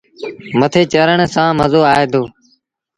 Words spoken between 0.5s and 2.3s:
مٿي چڙڄڻ سآݩ مزو آئي دو۔